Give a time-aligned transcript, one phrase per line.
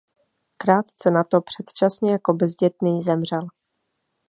[0.57, 3.47] Krátce nato předčasně jako bezdětný zemřel.